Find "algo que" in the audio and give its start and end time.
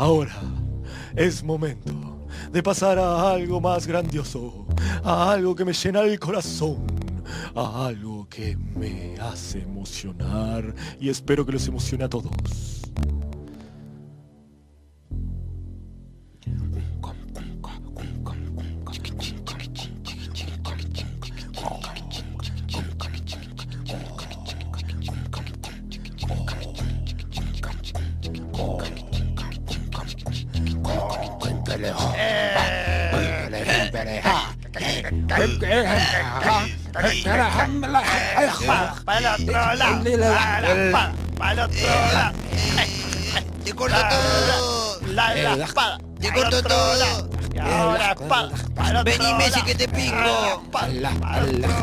5.30-5.62, 7.88-8.56